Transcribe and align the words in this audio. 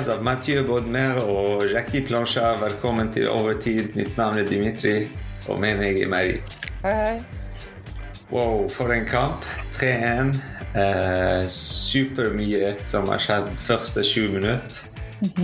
fans 0.00 0.08
av 0.08 0.22
Mathieu 0.24 0.62
Bodmer 0.64 1.18
og 1.28 1.66
Jackie 1.68 2.00
Planchard. 2.00 2.60
Velkommen 2.62 3.10
til 3.12 3.26
Overtid. 3.28 3.90
Mitt 3.98 4.16
navn 4.16 4.38
er 4.40 4.46
Dimitri, 4.48 5.10
og 5.48 5.58
med 5.60 5.76
meg 5.76 5.98
er 6.00 6.08
Mary. 6.08 6.38
Hei, 6.80 6.92
hei. 6.94 7.16
Wow, 8.30 8.64
for 8.72 8.94
en 8.94 9.04
kamp. 9.04 9.44
3-1. 9.76 10.30
Eh, 10.72 11.44
supermye 11.52 12.70
som 12.88 13.10
har 13.12 13.20
skjedd 13.20 13.50
første 13.60 14.04
sju 14.06 14.30
minutter. 14.32 14.88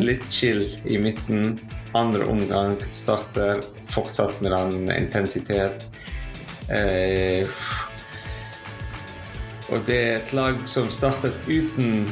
Litt 0.01 0.25
chill 0.33 0.65
i 0.89 0.97
midten. 1.05 1.59
Andre 1.93 2.25
omgang 2.25 2.79
starter 2.97 3.61
fortsatt 3.93 4.41
med 4.41 4.57
den 4.57 4.95
intensitet. 4.95 5.85
Eh, 6.73 7.45
og 9.69 9.85
det 9.85 10.01
er 10.01 10.17
et 10.23 10.33
lag 10.33 10.65
som 10.71 10.89
startet 10.89 11.45
uten 11.45 12.07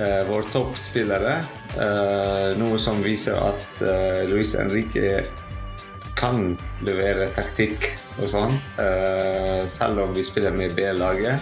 eh, 0.00 0.22
våre 0.28 0.48
toppspillere. 0.52 1.36
Eh, 1.76 2.48
noe 2.58 2.80
som 2.82 3.02
viser 3.04 3.38
at 3.38 3.84
eh, 3.84 4.24
Luis 4.30 4.56
Henrique 4.58 5.22
kan 6.18 6.52
levere 6.84 7.30
taktikk 7.36 7.86
og 8.18 8.28
sånn, 8.32 8.56
eh, 8.82 9.64
selv 9.70 10.04
om 10.04 10.14
vi 10.16 10.24
spiller 10.26 10.56
med 10.56 10.74
B-laget. 10.76 11.40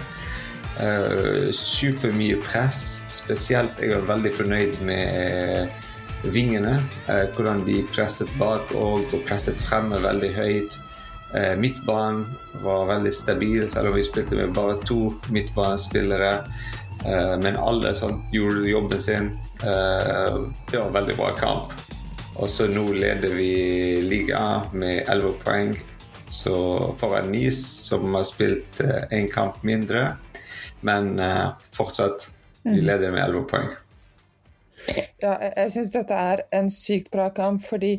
Eh, 0.79 1.49
Supermye 1.55 2.38
press. 2.45 3.02
Spesielt 3.10 3.80
jeg 3.82 3.97
er 3.97 4.10
veldig 4.10 4.35
fornøyd 4.37 4.82
med 4.87 5.87
vingene. 6.23 6.79
Uh, 7.09 7.27
hvordan 7.35 7.63
de 7.66 7.82
presset 7.95 8.30
bak 8.38 8.73
og, 8.75 9.07
og 9.13 9.25
presset 9.29 9.60
fremme 9.63 10.01
veldig 10.02 10.32
høyt. 10.37 10.79
Uh, 11.35 11.54
midtbanen 11.60 12.25
var 12.65 12.88
veldig 12.88 13.13
stabil, 13.13 13.69
selv 13.71 13.93
om 13.93 13.99
vi 13.99 14.07
spilte 14.07 14.38
med 14.38 14.54
bare 14.57 14.79
to 14.88 15.13
midtbanespillere. 15.35 16.38
Uh, 17.04 17.37
men 17.43 17.59
alle 17.60 17.95
sånn, 17.99 18.21
gjorde 18.35 18.68
jobben 18.68 19.02
sin. 19.02 19.30
det 19.59 20.79
var 20.79 20.87
en 20.87 20.95
veldig 20.95 21.16
bra 21.18 21.32
kamp. 21.38 21.73
Og 22.38 22.51
så 22.51 22.68
nå 22.71 22.85
leder 22.95 23.35
vi 23.35 23.51
ligaen 24.04 24.68
med 24.79 25.09
11 25.10 25.32
poeng. 25.43 25.73
Så 26.30 26.54
foran 27.01 27.32
Nice, 27.32 27.65
som 27.88 28.15
har 28.15 28.26
spilt 28.29 28.79
én 29.10 29.26
kamp 29.32 29.59
mindre. 29.66 30.13
Men 30.87 31.19
fortsatt, 31.74 32.29
vi 32.63 32.79
leder 32.79 33.10
med 33.10 33.24
11 33.24 33.49
poeng. 33.51 33.73
Ja, 35.23 35.35
jeg 35.43 35.73
syns 35.74 35.93
dette 35.95 36.15
er 36.16 36.45
en 36.54 36.71
sykt 36.73 37.10
bra 37.15 37.29
kamp, 37.35 37.65
fordi 37.66 37.99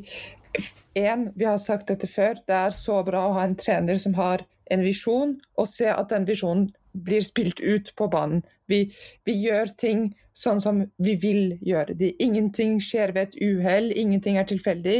én, 0.98 1.30
vi 1.36 1.46
har 1.46 1.60
sagt 1.62 1.90
dette 1.92 2.08
før, 2.10 2.40
det 2.48 2.56
er 2.56 2.76
så 2.76 3.02
bra 3.06 3.28
å 3.28 3.36
ha 3.38 3.46
en 3.48 3.58
trener 3.60 4.00
som 4.02 4.16
har 4.18 4.46
en 4.72 4.86
visjon, 4.86 5.36
og 5.58 5.70
se 5.70 5.90
at 5.92 6.14
den 6.14 6.28
visjonen 6.30 6.70
blir 6.94 7.26
spilt 7.26 7.62
ut 7.62 7.92
på 7.98 8.10
banen. 8.12 8.44
Vi, 8.70 8.82
vi 9.26 9.36
gjør 9.44 9.74
ting 9.82 10.10
sånn 10.38 10.62
som 10.64 10.84
vi 11.02 11.16
vil 11.20 11.58
gjøre 11.66 11.98
de. 12.00 12.14
Ingenting 12.24 12.80
skjer 12.84 13.14
ved 13.16 13.30
et 13.30 13.40
uhell, 13.44 13.92
ingenting 13.92 14.40
er 14.40 14.48
tilfeldig. 14.50 15.00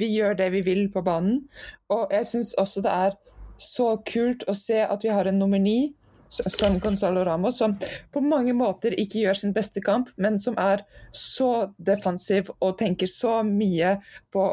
Vi 0.00 0.08
gjør 0.16 0.38
det 0.40 0.50
vi 0.56 0.62
vil 0.66 0.86
på 0.92 1.04
banen. 1.06 1.44
Og 1.92 2.10
jeg 2.14 2.28
syns 2.30 2.54
også 2.58 2.82
det 2.82 2.94
er 3.06 3.18
så 3.62 3.94
kult 4.08 4.42
å 4.50 4.56
se 4.58 4.80
at 4.82 5.04
vi 5.04 5.12
har 5.12 5.28
en 5.30 5.38
nomini 5.38 5.92
som 6.32 6.78
Gonzalo 6.80 7.24
Ramos, 7.24 7.58
som 7.60 7.76
på 8.12 8.20
mange 8.24 8.54
måter 8.56 8.94
ikke 8.96 9.20
gjør 9.20 9.38
sin 9.38 9.52
beste 9.52 9.82
kamp, 9.84 10.08
men 10.16 10.38
som 10.40 10.56
er 10.58 10.80
så 11.12 11.68
defensiv 11.76 12.48
og 12.58 12.78
tenker 12.80 13.10
så 13.10 13.42
mye 13.44 13.98
på 14.32 14.46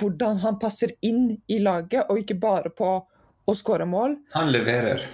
hvordan 0.00 0.40
han 0.42 0.58
passer 0.60 0.92
inn 1.06 1.36
i 1.46 1.60
laget, 1.62 2.10
og 2.10 2.18
ikke 2.20 2.36
bare 2.42 2.72
på 2.74 2.90
å 3.46 3.56
skåre 3.56 3.86
mål. 3.88 4.18
Han 4.34 4.50
leverer. 4.52 5.06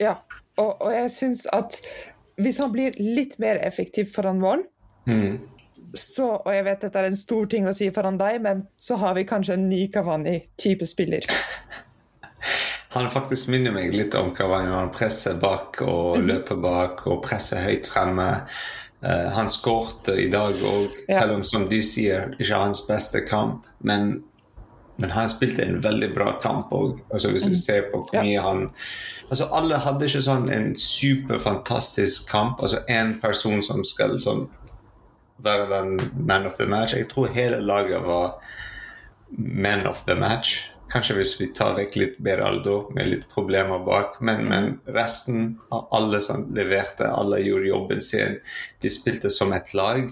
Ja, 0.00 0.16
og, 0.56 0.78
og 0.80 0.94
jeg 0.94 1.10
syns 1.12 1.44
at 1.52 1.80
hvis 2.40 2.60
han 2.62 2.72
blir 2.72 2.96
litt 3.00 3.38
mer 3.42 3.60
effektiv 3.64 4.10
foran 4.14 4.40
mål, 4.42 4.64
mm. 5.08 5.38
så, 5.96 6.28
og 6.36 6.52
jeg 6.52 6.66
vet 6.66 6.86
dette 6.86 7.02
er 7.02 7.10
en 7.10 7.18
stor 7.18 7.48
ting 7.52 7.68
å 7.68 7.74
si 7.76 7.88
foran 7.94 8.20
deg, 8.20 8.40
men 8.44 8.66
så 8.80 8.98
har 9.00 9.16
vi 9.16 9.26
kanskje 9.28 9.56
en 9.56 9.68
ny 9.70 9.86
Kavani-type 9.92 10.88
spiller. 10.88 11.26
Han 12.96 13.10
faktisk 13.12 13.50
minner 13.52 13.74
meg 13.74 13.92
litt 13.92 14.14
om 14.16 14.30
Kavani 14.32 14.70
når 14.70 14.78
han 14.78 14.92
presser 14.94 15.34
bak 15.40 15.82
og 15.84 16.16
løper 16.24 16.56
bak 16.62 17.02
og 17.10 17.18
presser 17.26 17.60
høyt 17.60 17.88
fremme. 17.90 18.28
Uh, 19.04 19.26
han 19.36 19.50
skårte 19.52 20.14
i 20.16 20.30
dag 20.32 20.56
òg, 20.64 20.94
Ja. 21.10 21.20
selv 21.20 21.34
om 21.34 21.42
som 21.44 21.66
du 21.68 21.76
sier, 21.84 22.32
ikke 22.40 22.62
hans 22.62 22.80
beste 22.88 23.20
kamp. 23.28 23.66
Men, 23.84 24.22
men 24.96 25.10
han 25.10 25.28
spilte 25.28 25.64
en 25.64 25.80
veldig 25.84 26.08
bra 26.14 26.30
kamp 26.40 26.72
òg. 26.72 27.00
Altså, 27.12 27.30
hvis 27.34 27.48
du 27.50 27.56
ser 27.58 27.90
på 27.92 28.02
hvor 28.06 28.24
mye 28.24 28.42
han 28.42 28.62
altså, 29.30 29.48
Alle 29.52 29.80
hadde 29.84 30.08
ikke 30.08 30.22
sånn 30.24 30.48
en 30.52 30.70
superfantastisk 30.80 32.30
kamp. 32.30 32.62
Altså 32.64 32.80
én 32.88 33.16
person 33.20 33.60
som 33.64 33.84
skal 33.84 34.16
sånn, 34.24 34.46
være 35.44 35.66
den 35.68 35.98
man 36.16 36.48
of 36.48 36.56
the 36.56 36.68
match. 36.68 36.94
Jeg 36.96 37.10
tror 37.10 37.28
hele 37.34 37.60
laget 37.60 38.06
var 38.06 38.38
man 39.36 39.86
of 39.86 40.04
the 40.08 40.16
match. 40.16 40.70
Kanskje 40.88 41.16
hvis 41.18 41.34
vi 41.40 41.50
tar 41.50 41.74
vekk 41.76 41.96
litt 41.98 42.18
Beraldo 42.22 42.86
med 42.94 43.10
litt 43.10 43.26
problemer 43.32 43.82
bak. 43.84 44.20
Men, 44.24 44.46
men 44.48 44.70
resten 44.96 45.58
av 45.74 45.90
alle 45.98 46.22
som 46.24 46.46
leverte, 46.56 47.10
alle 47.10 47.42
gjorde 47.44 47.68
jobben 47.72 48.02
sin. 48.04 48.38
De 48.80 48.92
spilte 48.92 49.32
som 49.34 49.52
et 49.52 49.74
lag. 49.76 50.06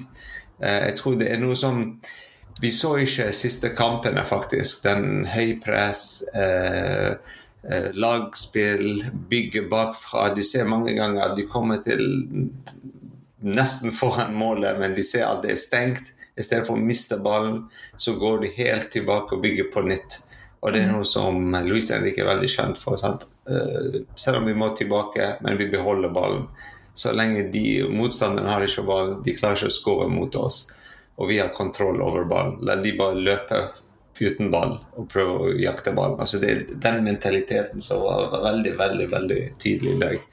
Eh, 0.60 0.80
jeg 0.90 0.98
tror 1.00 1.16
det 1.20 1.30
er 1.30 1.40
noe 1.40 1.56
som 1.56 1.86
Vi 2.60 2.70
så 2.72 2.92
ikke 3.02 3.32
siste 3.34 3.72
kampene, 3.74 4.22
faktisk. 4.24 4.82
Den 4.84 5.24
høypress, 5.26 6.22
eh, 6.34 7.16
eh, 7.70 7.88
lagspill, 7.92 9.04
bygge 9.30 9.66
bakfra. 9.70 10.28
Du 10.34 10.42
ser 10.42 10.64
mange 10.64 10.94
ganger 10.94 11.30
at 11.30 11.36
de 11.36 11.46
kommer 11.46 11.82
til 11.82 12.04
nesten 13.42 13.92
foran 13.92 14.34
målet, 14.34 14.78
men 14.78 14.94
de 14.94 15.04
ser 15.04 15.26
at 15.26 15.42
det 15.42 15.50
er 15.52 15.60
stengt. 15.60 16.12
I 16.36 16.42
stedet 16.42 16.66
for 16.66 16.74
å 16.74 16.82
miste 16.82 17.18
ballen, 17.22 17.68
så 17.96 18.16
går 18.18 18.40
de 18.42 18.54
helt 18.56 18.90
tilbake 18.90 19.36
og 19.36 19.42
bygger 19.42 19.68
på 19.72 19.84
nytt. 19.86 20.18
Og 20.64 20.72
det 20.72 20.80
er 20.82 20.90
noe 20.90 21.04
som 21.04 21.52
Luis 21.66 21.90
Henrik 21.92 22.18
er 22.18 22.26
veldig 22.26 22.48
kjent 22.48 22.80
for. 22.80 22.96
Sant? 22.96 23.26
Eh, 23.46 24.00
selv 24.16 24.40
om 24.40 24.48
vi 24.48 24.54
må 24.54 24.70
tilbake, 24.74 25.36
men 25.44 25.58
vi 25.60 25.68
beholder 25.70 26.14
ballen. 26.14 26.48
Så 26.94 27.12
lenge 27.12 27.50
de 27.52 27.84
motstanderne 27.90 28.50
har 28.50 28.64
ikke 28.64 28.86
ballen, 28.86 29.20
de 29.22 29.34
klarer 29.36 29.60
ikke 29.60 29.72
å 29.72 29.76
skåre 29.76 30.08
mot 30.08 30.34
oss. 30.40 30.64
Og 31.16 31.30
vi 31.30 31.38
har 31.38 31.54
kontroll 31.54 32.02
over 32.02 32.24
ballen. 32.28 32.58
La 32.66 32.76
de 32.76 32.92
bare 32.98 33.20
løpe 33.20 33.60
uten 34.20 34.50
ball 34.50 34.76
og 34.94 35.08
prøve 35.10 35.34
å 35.34 35.54
jakte 35.58 35.94
ballen. 35.94 36.20
Altså 36.22 36.40
det 36.42 36.50
er 36.50 36.62
den 36.70 37.02
mentaliteten 37.06 37.82
som 37.82 38.02
var 38.04 38.34
veldig, 38.42 38.74
veldig, 38.78 39.08
veldig 39.12 39.40
tydelig 39.62 39.94
i 39.94 40.00
dag. 40.02 40.24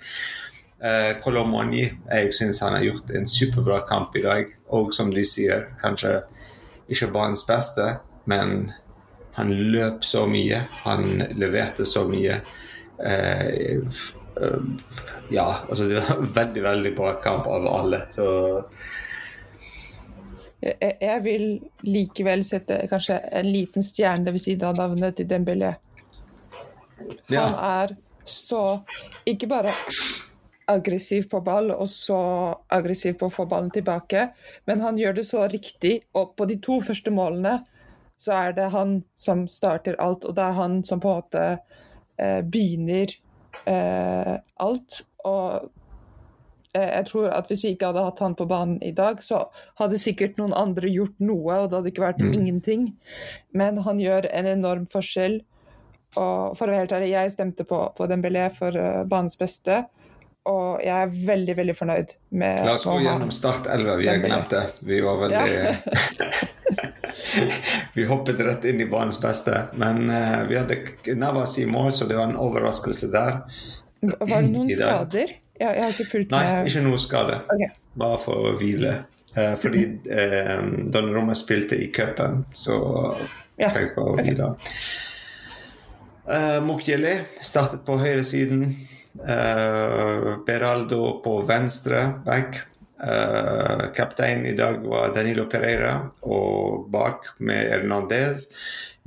Eh, 0.82 1.12
Kolomani, 1.22 1.84
jeg 2.10 2.34
syns 2.34 2.62
han 2.66 2.78
har 2.78 2.86
gjort 2.86 3.12
en 3.14 3.28
superbra 3.30 3.82
kamp 3.90 4.16
i 4.18 4.26
dag. 4.26 4.54
Og 4.74 4.94
som 4.94 5.12
de 5.14 5.26
sier, 5.28 5.68
kanskje 5.82 6.22
ikke 6.92 7.12
banens 7.14 7.46
beste, 7.48 7.88
men 8.30 8.72
han 9.38 9.54
løp 9.74 10.06
så 10.06 10.26
mye. 10.30 10.66
Han 10.84 11.22
leverte 11.38 11.86
så 11.86 12.08
mye. 12.10 12.42
Eh, 13.06 13.78
eh, 13.78 14.66
ja, 15.30 15.48
altså 15.70 15.88
det 15.88 16.02
var 16.02 16.18
en 16.18 16.34
veldig, 16.40 16.66
veldig 16.66 16.96
bra 16.98 17.14
kamp 17.24 17.48
av 17.48 17.70
alle. 17.70 18.04
Så 18.10 18.28
Jeg, 20.62 20.98
jeg 21.02 21.22
vil 21.26 21.46
likevel 21.88 22.44
sette 22.46 22.84
kanskje 22.92 23.18
en 23.34 23.48
liten 23.50 23.86
stjerne 23.86 24.34
ved 24.34 24.44
siden 24.44 24.68
av 24.70 24.78
navnet 24.78 25.18
til 25.18 25.30
Dembélé. 25.30 25.74
Han 27.32 27.56
er 27.58 27.96
så 28.30 28.82
ikke 29.26 29.50
bare 29.50 29.74
aggressiv 30.72 31.26
på 31.32 31.42
ball 31.44 31.72
og 31.74 31.88
så 31.90 32.20
aggressiv 32.72 33.18
på 33.20 33.28
å 33.28 33.34
få 33.34 33.48
ballen 33.50 33.72
tilbake, 33.74 34.30
men 34.70 34.84
han 34.86 35.00
gjør 35.00 35.18
det 35.18 35.26
så 35.28 35.48
riktig. 35.50 35.98
Og 36.14 36.36
på 36.38 36.48
de 36.50 36.60
to 36.64 36.80
første 36.86 37.14
målene 37.14 37.58
så 38.22 38.38
er 38.38 38.56
det 38.58 38.70
han 38.76 39.00
som 39.18 39.48
starter 39.50 39.98
alt, 40.04 40.26
og 40.30 40.38
det 40.38 40.46
er 40.46 40.58
han 40.60 40.82
som 40.86 41.02
på 41.02 41.10
en 41.10 41.22
måte 41.24 41.46
eh, 42.22 42.42
begynner 42.46 43.14
eh, 43.66 44.36
alt. 44.62 45.02
Og 45.26 45.72
jeg 46.74 47.06
tror 47.10 47.32
at 47.36 47.50
hvis 47.52 47.64
vi 47.66 47.74
ikke 47.76 47.90
hadde 47.92 48.04
hatt 48.06 48.22
han 48.24 48.36
på 48.40 48.48
banen 48.48 48.78
i 48.84 48.94
dag, 48.96 49.20
så 49.24 49.44
hadde 49.80 50.00
sikkert 50.00 50.38
noen 50.40 50.54
andre 50.56 50.88
gjort 50.92 51.18
noe, 51.20 51.58
og 51.58 51.70
det 51.70 51.80
hadde 51.80 51.92
ikke 51.92 52.06
vært 52.06 52.22
ingenting. 52.24 52.92
Men 53.58 53.82
han 53.84 54.00
gjør 54.00 54.30
en 54.32 54.48
enorm 54.54 54.86
forskjell. 54.92 55.42
Og 56.20 56.56
for 56.60 56.68
å 56.68 56.72
være 56.72 56.86
helt 56.86 56.96
ærlig, 56.96 57.12
jeg 57.14 57.34
stemte 57.36 57.66
på, 57.68 57.82
på 57.98 58.08
Dembélé 58.08 58.48
for 58.56 58.76
uh, 58.76 59.04
banens 59.08 59.40
beste. 59.40 59.84
Og 60.50 60.82
jeg 60.82 60.96
er 60.96 61.12
veldig, 61.28 61.54
veldig 61.60 61.76
fornøyd 61.78 62.16
med 62.42 62.64
La 62.66 62.74
oss 62.80 62.88
gå 62.88 62.96
gjennom 63.04 63.30
Start 63.36 63.68
11. 63.70 63.92
Vi 64.02 64.08
har 64.10 64.24
glemt 64.24 64.56
det. 64.56 64.64
Vi 64.90 64.98
var 65.06 65.20
veldig 65.22 65.52
Vi 67.96 68.08
hoppet 68.10 68.42
rett 68.48 68.66
inn 68.66 68.82
i 68.82 68.88
banens 68.90 69.20
beste. 69.22 69.68
Men 69.78 70.08
uh, 70.10 70.42
vi 70.50 70.58
hadde 70.58 71.16
Navas 71.20 71.60
i 71.62 71.68
mål, 71.70 71.92
så 71.94 72.08
det 72.10 72.18
var 72.18 72.32
en 72.32 72.40
overraskelse 72.40 73.12
der. 73.14 73.44
Var 74.02 74.34
det 74.34 74.42
noen 74.56 74.72
skader? 74.74 75.38
Jeg, 75.62 75.76
jeg 75.78 75.84
har 75.84 75.94
ikke 75.94 76.10
fulgt 76.10 76.32
Nei, 76.34 76.42
med. 76.48 76.70
ikke 76.72 76.84
noe 76.88 77.00
skade. 77.02 77.38
Okay. 77.54 77.70
Bare 78.02 78.18
for 78.24 78.50
å 78.50 78.54
hvile. 78.58 78.96
Eh, 79.36 79.54
fordi 79.62 79.84
eh, 80.10 80.58
Donnarumma 80.92 81.36
spilte 81.38 81.78
i 81.78 81.92
cupen, 81.94 82.44
så 82.58 82.80
Ja, 83.62 83.70
trengte 83.70 83.96
bare 84.00 84.16
å 84.16 84.18
hvile. 84.18 84.50
Uh, 86.32 86.60
Mukhjeli 86.64 87.14
startet 87.44 87.84
på 87.86 87.98
høyresiden. 88.00 88.70
Uh, 89.22 90.40
Beraldo 90.48 91.18
på 91.24 91.42
venstre 91.48 92.06
back. 92.26 92.62
Uh, 93.02 93.90
kaptein 93.98 94.46
i 94.46 94.54
dag 94.58 94.84
var 94.86 95.12
Danilo 95.16 95.48
Pereira, 95.50 95.96
og 96.22 96.88
bak 96.94 97.34
med 97.42 97.70
Hernandez. 97.74 98.48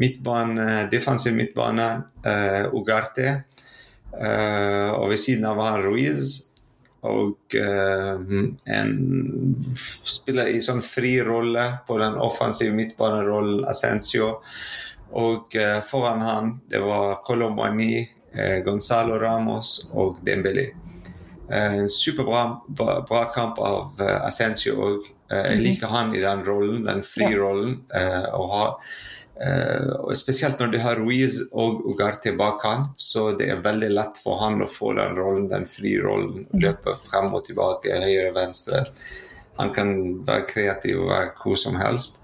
Midtbane, 0.03 0.89
defensiv 0.91 1.37
midtbane, 1.39 1.89
uh, 2.27 2.75
Ugarte. 2.75 3.45
Uh, 4.15 4.91
og 4.99 5.09
ved 5.13 5.21
siden 5.23 5.47
av 5.49 5.63
han 5.63 5.83
Ruiz. 5.85 6.51
Og 7.05 7.53
en 7.53 8.93
spiller 10.09 10.49
i 10.49 10.63
sånn 10.65 10.81
fri 10.81 11.19
rolle 11.21 11.67
på 11.85 11.99
den 12.01 12.17
offensive 12.17 12.73
midtbanerollen, 12.73 13.67
Ascencio. 13.69 14.31
Og 15.21 15.53
foran 15.85 16.25
han 16.25 16.49
det 16.73 16.81
var 16.81 17.19
Colomani, 17.27 18.07
Gonzalo 18.65 19.21
Ramos 19.21 19.75
og 19.93 20.25
Dembélé. 20.25 20.71
En 21.49 21.89
superbra 21.89 22.61
bra 23.09 23.25
kamp 23.35 23.59
av 23.59 24.01
uh, 24.01 24.27
Ascencio 24.27 24.77
òg. 24.81 25.11
Uh, 25.29 25.41
jeg 25.41 25.59
mhm. 25.59 25.65
liker 25.67 25.93
han 25.93 26.15
i 26.17 26.23
den 26.23 26.45
rollen, 26.47 26.85
den 26.87 27.03
frirollen. 27.05 27.83
Uh, 27.93 28.29
og 28.39 28.55
Uh, 29.35 30.13
spesielt 30.15 30.61
når 30.63 30.71
de 30.71 30.81
har 30.85 31.01
Ruiz 31.01 31.41
og 31.51 31.81
Ugarte 31.91 32.31
bak 32.39 32.63
han, 32.63 32.85
så 32.97 33.33
det 33.35 33.49
er 33.51 33.65
veldig 33.65 33.89
lett 33.91 34.21
for 34.23 34.39
han 34.45 34.63
å 34.63 34.69
få 34.71 34.93
den 34.95 35.17
rollen, 35.19 35.49
den 35.51 35.67
frirollen. 35.67 36.45
Løpe 36.55 36.95
frem 37.03 37.33
og 37.35 37.43
tilbake, 37.49 37.99
høyre, 38.05 38.31
venstre. 38.37 38.85
Han 39.59 39.73
kan 39.75 39.91
være 40.27 40.47
kreativ 40.51 41.03
og 41.03 41.11
være 41.11 41.33
hvor 41.41 41.59
som 41.59 41.81
helst. 41.81 42.23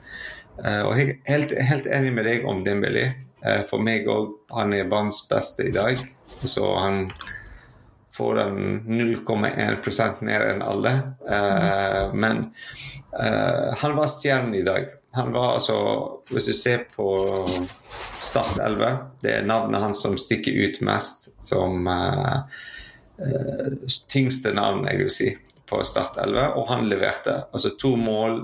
Uh, 0.61 0.87
og 0.87 0.95
jeg 0.99 1.09
er 1.09 1.19
helt, 1.33 1.57
helt, 1.59 1.91
enig 1.91 2.15
med 2.15 2.29
deg 2.31 2.47
om 2.47 2.63
Dembélé. 2.67 3.09
Uh, 3.43 3.63
for 3.67 3.83
meg 3.83 4.07
òg, 4.11 4.37
han 4.55 4.75
er 4.77 4.91
banens 4.91 5.23
beste 5.31 5.67
i 5.67 5.75
dag. 5.75 5.99
Så 6.47 6.65
han 6.79 7.09
får 8.13 8.35
den 8.35 8.81
0,1% 8.81 10.25
mer 10.27 10.47
enn 10.51 10.63
alle. 10.63 10.95
Uh, 11.31 12.15
men 12.15 12.43
uh, 13.15 13.71
han 13.79 13.95
var 13.97 14.11
stjernen 14.11 14.55
i 14.55 14.65
dag. 14.67 14.89
Han 15.13 15.33
var 15.33 15.57
altså 15.59 15.77
Hvis 16.31 16.47
du 16.47 16.53
ser 16.55 16.85
på 16.95 17.07
Start 18.23 18.59
11, 18.59 18.91
det 19.23 19.33
er 19.35 19.47
navnet 19.47 19.83
hans 19.83 20.03
som 20.03 20.19
stikker 20.19 20.55
ut 20.55 20.83
mest 20.87 21.31
som 21.45 21.87
uh, 21.87 22.43
tyngste 24.11 24.53
navn, 24.57 24.85
jeg 24.89 25.01
vil 25.01 25.11
si, 25.13 25.31
på 25.71 25.81
Start 25.87 26.19
11. 26.19 26.53
Og 26.59 26.69
han 26.71 26.87
leverte. 26.91 27.37
Altså 27.53 27.75
to 27.79 27.95
mål 28.01 28.39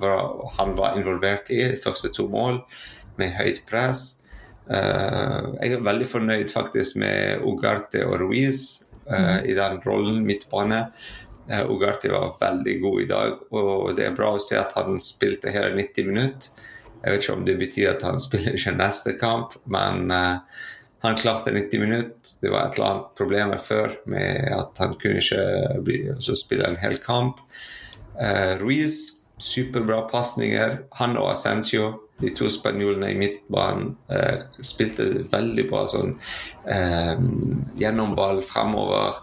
var, 0.00 0.22
han 0.56 0.72
var 0.78 0.96
involvert 0.96 1.50
i, 1.52 1.60
første 1.82 2.08
to 2.16 2.24
mål, 2.32 2.62
med 3.20 3.34
høyt 3.36 3.60
press. 3.68 4.25
Uh, 4.66 5.54
jeg 5.60 5.76
er 5.76 5.82
veldig 5.86 6.06
fornøyd 6.10 6.50
faktisk 6.50 6.98
med 6.98 7.44
Ugarte 7.46 8.02
og 8.06 8.18
Ruiz 8.24 8.88
uh, 9.06 9.38
i 9.46 9.54
den 9.54 9.78
rollen, 9.84 10.24
midtbane. 10.26 10.88
Uh, 11.46 11.62
Ugarte 11.70 12.10
var 12.10 12.34
veldig 12.40 12.74
god 12.82 13.02
i 13.02 13.08
dag, 13.10 13.36
og 13.54 13.92
det 13.98 14.08
er 14.08 14.16
bra 14.16 14.32
å 14.34 14.42
se 14.42 14.58
at 14.58 14.74
han 14.78 14.98
spilte 15.02 15.54
hele 15.54 15.76
90 15.76 16.10
minutter. 16.10 16.72
Jeg 16.96 17.12
vet 17.12 17.22
ikke 17.22 17.36
om 17.36 17.44
det 17.46 17.58
betyr 17.60 17.92
at 17.92 18.06
han 18.08 18.18
spiller 18.26 18.58
ikke 18.58 18.74
neste 18.74 19.14
kamp, 19.20 19.54
men 19.70 20.10
han 20.10 21.18
klarte 21.20 21.54
90 21.54 21.84
minutter. 21.84 22.34
Det 22.42 22.50
var 22.50 22.66
et 22.66 22.78
eller 22.78 22.88
annet 22.88 23.12
problem 23.20 23.52
før 23.62 23.94
med 24.10 24.48
at 24.56 24.82
han 24.82 24.96
kunne 24.98 25.22
ikke 25.22 25.82
bli, 25.86 26.00
altså 26.16 26.34
spille 26.34 26.66
en 26.66 26.80
hel 26.80 26.98
kamp. 27.04 27.38
Ruiz, 28.58 28.96
superbra 29.38 30.00
pasninger. 30.10 30.80
Han 30.98 31.14
og 31.20 31.30
Ascencio 31.36 31.92
de 32.20 32.30
to 32.36 32.48
spanjolene 32.50 33.10
i 33.12 33.18
midtbanen 33.18 33.90
eh, 34.08 34.46
spilte 34.64 35.04
veldig 35.32 35.66
bra 35.68 35.82
sånn 35.90 36.14
eh, 36.64 37.12
gjennomball 37.76 38.40
fremover 38.46 39.18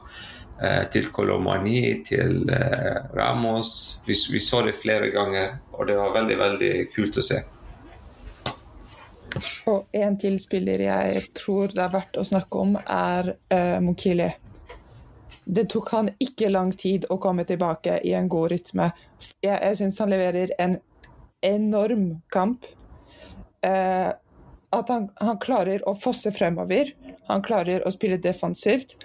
eh, 0.62 0.84
til 0.94 1.10
Colomani, 1.16 2.04
til 2.06 2.44
eh, 2.54 3.02
Ramos. 3.18 3.74
Vi, 4.06 4.18
vi, 4.36 4.44
så 4.44 4.62
det 4.68 4.78
flere 4.78 5.10
ganger, 5.14 5.58
og 5.74 5.90
det 5.90 5.98
var 5.98 6.14
veldig, 6.20 6.38
veldig 6.44 6.72
kult 6.94 7.18
å 7.18 7.26
se. 7.26 7.42
Og 9.66 9.98
en 9.98 10.16
til 10.22 10.38
spiller 10.38 10.86
jeg 10.86 11.26
tror 11.34 11.74
det 11.74 11.82
er 11.82 11.94
verdt 11.96 12.22
å 12.22 12.28
snakke 12.28 12.62
om, 12.62 12.78
er 12.78 13.34
eh, 13.50 13.80
Mokile. 13.82 14.36
Det 15.44 15.66
tok 15.74 15.90
han 15.92 16.14
ikke 16.22 16.54
lang 16.54 16.70
tid 16.78 17.10
å 17.12 17.18
komme 17.20 17.44
tilbake 17.50 17.98
i 18.06 18.14
en 18.16 18.30
god 18.32 18.54
rytme. 18.54 18.92
Jeg, 19.42 19.58
jeg 19.58 19.80
syns 19.82 19.98
han 20.00 20.14
leverer 20.14 20.54
en 20.62 20.78
enorm 21.44 22.22
kamp 22.32 22.70
eh, 23.66 24.12
at 24.74 24.90
han, 24.90 25.10
han, 25.22 25.40
klarer 25.42 25.84
å 25.90 25.96
fosse 25.98 26.34
fremover. 26.34 26.94
Han 27.30 27.44
klarer 27.46 27.86
å 27.86 27.92
spille 27.94 28.22
defensivt. 28.22 28.98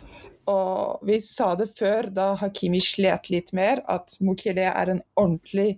Og 0.48 1.02
vi 1.04 1.18
sa 1.24 1.52
det 1.60 1.68
før, 1.76 2.08
da 2.14 2.30
Hakimi 2.40 2.80
slet 2.80 3.28
litt 3.32 3.52
mer, 3.56 3.82
at 3.84 4.16
Mukile 4.24 4.70
er 4.70 4.94
en 4.94 5.02
ordentlig 5.20 5.74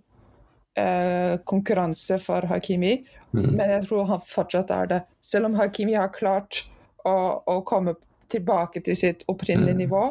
eh, 0.78 1.40
konkurranse 1.42 2.20
for 2.22 2.46
Hakimi. 2.50 3.00
Mm. 3.34 3.48
Men 3.48 3.66
jeg 3.74 3.88
tror 3.88 4.06
han 4.12 4.22
fortsatt 4.26 4.70
er 4.74 4.92
det. 4.92 5.00
Selv 5.20 5.50
om 5.50 5.58
Hakimi 5.58 5.98
har 5.98 6.14
klart 6.14 6.62
å, 7.02 7.42
å 7.42 7.60
komme 7.66 7.96
tilbake 8.30 8.82
til 8.86 8.98
sitt 8.98 9.26
opprinnelige 9.30 9.74
mm. 9.74 9.82
nivå. 9.82 10.04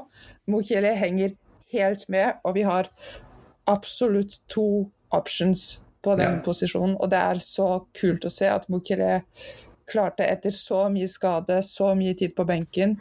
Mukile 0.51 0.91
henger 0.97 1.37
helt 1.71 2.07
med, 2.11 2.41
og 2.43 2.57
vi 2.57 2.65
har 2.67 2.89
absolutt 3.69 4.41
to 4.49 4.89
options 5.15 5.79
på 6.03 6.15
den 6.19 6.37
ja. 6.37 6.43
posisjonen. 6.45 6.95
Og 6.99 7.09
det 7.11 7.19
er 7.19 7.41
så 7.43 7.69
kult 7.97 8.25
å 8.25 8.33
se 8.33 8.49
at 8.51 8.69
Mukere 8.71 9.23
klarte 9.89 10.25
etter 10.29 10.53
så 10.53 10.85
mye 10.93 11.09
skade, 11.09 11.61
så 11.65 11.93
mye 11.97 12.13
tid 12.17 12.35
på 12.37 12.45
benken 12.45 12.99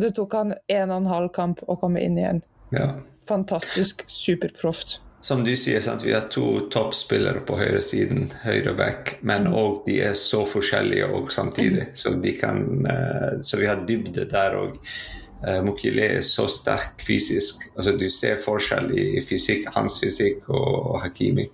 Det 0.00 0.14
tok 0.16 0.32
han 0.34 0.54
en 0.66 0.90
og 0.90 0.96
en 0.96 1.10
halv 1.10 1.32
kamp 1.36 1.60
å 1.70 1.76
komme 1.78 2.00
inn 2.02 2.16
igjen. 2.18 2.40
Ja. 2.74 2.96
Fantastisk 3.28 4.02
superproft. 4.10 4.98
Som 5.24 5.44
du 5.44 5.54
sier, 5.56 5.80
sant? 5.80 6.02
vi 6.04 6.12
har 6.12 6.26
to 6.28 6.66
toppspillere 6.68 7.40
på 7.48 7.56
høyresiden, 7.56 8.26
høyre 8.42 8.74
back, 8.76 9.14
men 9.24 9.46
òg 9.48 9.78
mm. 9.78 9.84
de 9.86 9.94
er 10.10 10.16
så 10.20 10.42
forskjellige 10.44 11.06
og 11.16 11.30
samtidig. 11.32 11.86
Mm. 11.86 11.94
Så, 11.96 12.12
kan, 12.40 12.58
uh, 12.84 13.30
så 13.40 13.60
vi 13.62 13.70
har 13.70 13.86
dybde 13.88 14.26
der 14.28 14.58
òg. 14.58 14.74
Uh, 15.40 15.62
Mokile 15.64 16.10
er 16.18 16.26
så 16.26 16.44
sterk 16.52 17.00
fysisk. 17.06 17.64
Altså, 17.72 17.94
du 17.96 18.10
ser 18.12 18.36
forskjell 18.42 18.92
i 18.98 19.06
fysikk, 19.24 19.70
hans 19.72 19.96
fysikk 20.02 20.50
og 20.52 20.98
Hakimi. 21.06 21.46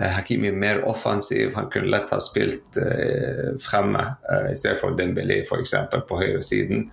Eh, 0.00 0.08
Hakimi 0.08 0.48
er 0.48 0.52
mer 0.52 0.84
offensiv. 0.88 1.54
Han 1.54 1.70
kunne 1.70 1.90
lett 1.92 2.10
ha 2.10 2.20
spilt 2.20 2.78
uh, 2.80 3.52
fremme 3.60 4.04
uh, 4.30 4.48
i 4.52 4.56
stedet 4.56 4.80
for 4.80 4.96
Dembélé 4.96 5.42
f.eks. 5.44 5.74
på 6.08 6.20
høyresiden. 6.20 6.86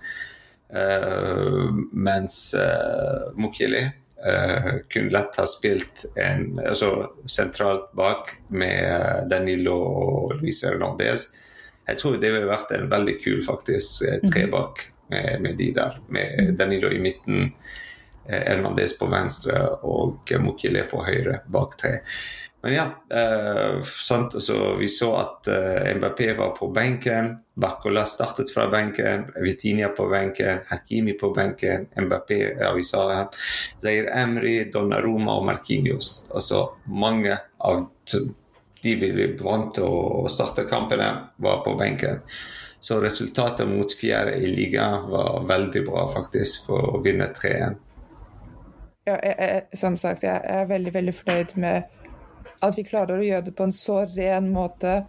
Uh, 0.70 1.70
mens 1.92 2.52
uh, 2.54 3.32
Mukhili 3.40 3.86
uh, 4.26 4.72
kunne 4.92 5.14
lett 5.16 5.40
ha 5.40 5.46
spilt 5.48 6.04
en, 6.20 6.60
altså, 6.60 7.08
sentralt 7.26 7.88
bak 7.96 8.34
med 8.52 9.30
Danilo 9.32 9.78
og 9.80 10.34
Luis 10.42 10.60
Hernandez. 10.66 11.30
Jeg 11.88 11.98
tror 11.98 12.20
det 12.20 12.34
ville 12.34 12.50
vært 12.50 12.74
en 12.76 12.90
veldig 12.90 13.16
kul 13.24 13.40
faktisk 13.42 14.04
trebak 14.30 14.84
med, 15.10 15.40
med 15.42 15.56
de 15.58 15.72
der. 15.74 15.96
Med 16.12 16.52
Danilo 16.60 16.92
i 16.92 17.00
midten, 17.02 17.48
Hernandez 18.30 18.92
på 18.94 19.08
venstre 19.10 19.64
og 19.88 20.30
Mukhili 20.38 20.84
på 20.86 21.00
høyre 21.02 21.40
bak 21.50 21.74
tre. 21.80 21.96
Men 22.62 22.74
ja, 22.74 22.82
eh, 23.10 23.82
sant? 23.82 24.34
Altså, 24.34 24.76
vi 24.76 24.88
så 24.88 25.14
at 25.16 25.48
eh, 25.48 25.94
Mbappé 25.96 26.34
var 26.36 26.50
på 26.56 26.68
benken. 26.68 27.36
Barcola 27.54 28.04
startet 28.04 28.52
fra 28.52 28.66
benken. 28.68 29.24
Vitinia 29.40 29.88
på 29.88 30.08
benken. 30.08 30.58
Hakimi 30.68 31.12
på 31.12 31.30
benken. 31.34 31.86
Mbappé, 31.96 32.40
ja, 32.60 32.72
vi 32.76 32.84
sa 32.84 33.06
han. 33.14 33.26
Zair 33.82 34.10
Emry, 34.12 34.70
Donnaruma 34.72 35.38
og 35.40 35.46
Markinius. 35.48 36.28
Altså 36.34 36.66
mange 36.84 37.38
av 37.58 37.86
de 38.82 38.94
vi 38.96 39.26
vant 39.40 39.74
til 39.76 39.84
å 39.84 40.28
starte 40.32 40.64
kampene, 40.68 41.10
var 41.36 41.62
på 41.64 41.74
benken. 41.80 42.20
Så 42.80 43.00
resultatet 43.00 43.68
mot 43.68 43.92
fjerde 43.92 44.38
i 44.40 44.48
ligaen 44.48 45.08
var 45.10 45.44
veldig 45.48 45.84
bra, 45.84 46.06
faktisk, 46.08 46.64
for 46.68 46.96
å 46.96 47.00
vinne 47.04 47.28
3-1. 47.36 47.76
Ja, 49.08 49.16
jeg, 49.24 49.34
jeg, 49.36 49.80
som 49.80 49.96
sagt, 50.00 50.24
jeg 50.24 50.40
er 50.44 50.68
veldig, 50.68 50.92
veldig 50.94 51.14
fornøyd 51.16 51.56
med 51.60 51.99
at 52.64 52.76
vi 52.78 52.86
klarer 52.86 53.20
å 53.20 53.24
gjøre 53.24 53.48
det 53.48 53.54
på 53.56 53.66
en 53.66 53.74
så 53.74 54.02
ren 54.16 54.50
måte 54.52 55.00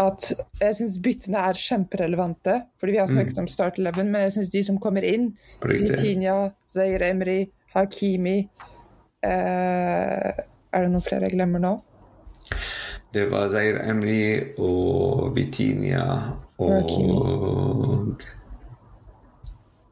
at 0.00 0.30
jeg 0.60 0.76
syns 0.78 0.98
byttene 1.04 1.42
er 1.50 1.58
kjemperelevante. 1.60 2.56
Fordi 2.80 2.94
vi 2.94 3.00
har 3.02 3.10
snakket 3.10 3.36
mm. 3.36 3.42
om 3.42 3.48
Start 3.52 3.78
11, 3.80 4.08
men 4.08 4.26
jeg 4.26 4.36
syns 4.38 4.52
de 4.54 4.62
som 4.66 4.80
kommer 4.82 5.06
inn, 5.06 5.30
Vitinha, 5.64 6.36
Zair 6.70 7.04
Emry, 7.10 7.42
Hakimi 7.70 8.38
eh, 8.40 10.30
Er 10.40 10.82
det 10.82 10.90
noen 10.90 11.04
flere 11.04 11.28
jeg 11.28 11.36
glemmer 11.36 11.62
nå? 11.62 11.76
Det 13.14 13.26
var 13.30 13.48
Zair 13.52 13.80
Emry 13.90 14.54
og 14.62 15.30
Vitinia 15.36 16.04
og 16.58 16.72
Hakimi. 16.76 17.16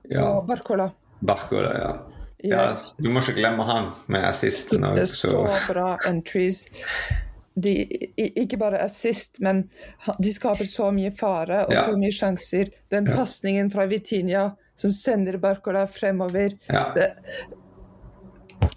Ja. 0.09 0.25
Og 0.30 0.47
Barcola. 0.49 0.88
Barcola, 1.21 1.73
ja. 1.76 2.18
Ja, 2.47 2.76
du 2.99 3.09
må 3.11 3.23
ikke 3.23 3.40
glemme 3.40 3.64
han 3.66 3.90
med 4.07 4.23
assisten 4.28 4.87
òg. 4.87 5.00
Så 5.11 5.42
bra 5.66 5.97
entries. 6.07 6.66
De, 7.59 7.73
ikke 8.14 8.61
bare 8.61 8.78
assist, 8.85 9.40
men 9.42 9.64
de 10.23 10.30
skaper 10.30 10.68
så 10.71 10.92
mye 10.95 11.11
fare 11.18 11.64
og 11.66 11.75
ja. 11.75 11.83
så 11.88 11.97
mye 11.99 12.14
sjanser. 12.14 12.71
Den 12.95 13.11
ja. 13.11 13.16
pasningen 13.18 13.73
fra 13.75 13.88
Vitinia 13.90 14.52
som 14.78 14.95
sender 14.95 15.40
Barcola 15.42 15.88
fremover 15.90 16.54
ja. 16.71 16.92
det, 16.95 17.09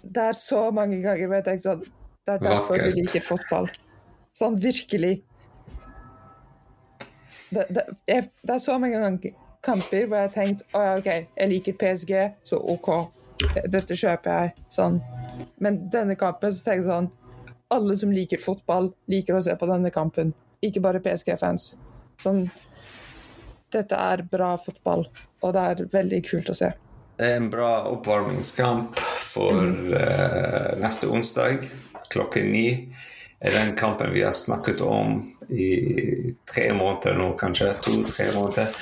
det 0.02 0.24
er 0.32 0.32
så 0.34 0.64
mange 0.74 0.98
ganger 1.04 1.30
vet 1.30 1.50
jeg 1.52 1.62
sånn 1.62 1.84
Det 1.86 2.34
er 2.34 2.42
derfor 2.42 2.74
Vakkert. 2.74 2.94
vi 2.94 3.02
liker 3.02 3.22
fotball. 3.26 3.64
Sånn 4.38 4.54
virkelig. 4.62 5.16
Det, 7.50 7.64
det, 7.66 7.82
jeg, 8.06 8.28
det 8.46 8.54
er 8.54 8.62
så 8.62 8.76
mange 8.78 9.00
ganger 9.02 9.34
kamper 9.62 10.06
hvor 10.06 10.20
jeg 10.20 10.28
har 10.28 10.34
tenkt 10.34 10.62
oh, 10.70 10.84
ja, 10.86 10.92
OK, 11.00 11.08
jeg 11.38 11.50
liker 11.50 11.76
PSG, 11.80 12.12
så 12.46 12.60
OK, 12.74 12.92
dette 13.72 13.96
kjøper 13.98 14.30
jeg. 14.30 14.54
Sånn. 14.72 15.00
Men 15.62 15.82
denne 15.92 16.16
kampen 16.20 16.54
så 16.54 16.64
tenker 16.64 16.82
jeg 16.82 16.90
sånn 16.90 17.10
Alle 17.72 17.96
som 17.96 18.12
liker 18.12 18.40
fotball, 18.42 18.90
liker 19.08 19.38
å 19.38 19.42
se 19.44 19.54
på 19.56 19.68
denne 19.70 19.92
kampen. 19.94 20.34
Ikke 20.62 20.82
bare 20.84 21.00
PSG-fans. 21.04 21.72
Sånn 22.22 22.46
Dette 23.72 23.96
er 23.96 24.20
bra 24.28 24.54
fotball, 24.60 25.06
og 25.40 25.54
det 25.56 25.62
er 25.70 25.86
veldig 25.94 26.18
kult 26.26 26.50
å 26.52 26.56
se. 26.58 26.68
Det 27.16 27.30
er 27.30 27.38
en 27.38 27.48
bra 27.52 27.70
oppvarmingskamp 27.88 29.00
for 29.00 29.62
uh, 29.94 30.74
neste 30.80 31.08
onsdag 31.08 31.64
klokken 32.12 32.52
ni. 32.52 32.68
er 33.40 33.50
den 33.50 33.72
kampen 33.76 34.12
vi 34.12 34.22
har 34.22 34.32
snakket 34.32 34.80
om 34.80 35.16
i 35.50 36.34
tre 36.46 36.68
måneder 36.76 37.16
nå, 37.18 37.32
kanskje. 37.40 37.72
To-tre 37.82 38.28
måneder. 38.36 38.76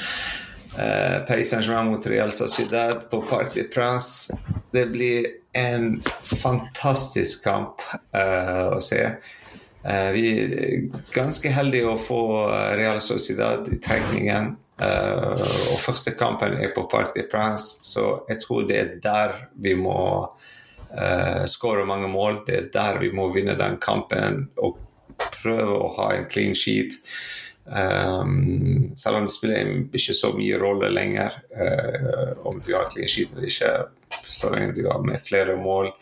Eh, 0.78 1.18
Paris 1.26 1.50
Saint-Germain 1.50 1.90
mot 1.90 2.06
Real 2.06 2.30
Sociedad 2.30 3.10
på 3.10 3.22
Parc 3.22 3.54
de 3.54 3.64
Prince. 3.64 4.36
Det 4.72 4.86
blir 4.86 5.26
en 5.52 6.02
fantastisk 6.22 7.44
kamp 7.44 7.82
eh, 8.14 8.66
å 8.70 8.80
se. 8.84 9.02
Eh, 9.82 10.10
vi 10.14 10.24
er 10.30 10.88
ganske 11.14 11.50
heldige 11.50 11.90
å 11.90 11.98
få 11.98 12.22
Real 12.78 13.00
Sociedad 13.02 13.66
i 13.72 13.80
trekningen. 13.82 14.54
Eh, 14.80 15.42
og 15.72 15.80
første 15.82 16.14
kampen 16.16 16.56
er 16.56 16.72
på 16.76 16.86
Parc 16.88 17.12
de 17.16 17.26
Prince, 17.28 17.82
så 17.84 18.22
jeg 18.30 18.40
tror 18.44 18.68
det 18.68 18.78
er 18.78 18.94
der 19.02 19.34
vi 19.60 19.74
må 19.76 19.98
uh, 20.24 21.44
skåre 21.50 21.84
mange 21.88 22.08
mål. 22.08 22.40
Det 22.46 22.56
er 22.56 22.70
der 22.72 23.02
vi 23.02 23.10
må 23.12 23.28
vinne 23.34 23.58
den 23.58 23.76
kampen 23.82 24.46
og 24.56 24.78
prøve 25.40 25.76
å 25.76 25.92
ha 25.98 26.08
en 26.16 26.28
clean 26.32 26.56
sheet. 26.56 26.96
Um, 27.64 28.88
selv 28.96 29.16
om 29.16 29.26
det 29.26 29.32
spiller 29.34 29.68
ikke 29.94 30.14
så 30.16 30.32
mye 30.34 30.58
rolle 30.58 30.88
lenger 30.90 31.36
uh, 31.54 32.46
om 32.48 32.58
du 32.66 32.72
har 32.74 32.88
clean 32.90 33.10
sheet 33.10 33.34
eller 33.34 33.46
ikke, 33.46 33.74
så 34.26 34.50
lenge 34.50 34.74
du 34.74 34.86
har 34.88 35.02
med 35.06 35.20
flere 35.22 35.54
mål. 35.60 35.92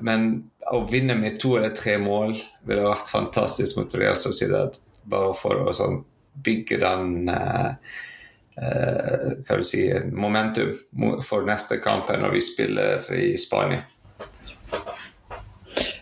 Men 0.00 0.28
å 0.72 0.84
vinne 0.88 1.16
med 1.18 1.40
to 1.42 1.56
eller 1.58 1.74
tre 1.76 1.98
mål 2.00 2.36
ville 2.68 2.86
vært 2.86 3.10
fantastisk 3.10 3.80
mot 3.80 3.98
Real 3.98 4.16
Sociedad. 4.16 4.78
Bare 5.08 5.34
for 5.36 5.66
å 5.66 5.74
sånn, 5.76 6.02
bygge 6.44 6.78
den 6.80 7.28
uh, 7.32 7.74
uh, 8.62 9.28
hva 9.48 9.60
si, 9.66 9.84
momentum 10.12 10.72
for 11.26 11.48
neste 11.48 11.80
kamp 11.84 12.12
når 12.14 12.36
vi 12.36 12.44
spiller 12.44 13.12
i 13.16 13.32
Spania. 13.40 13.84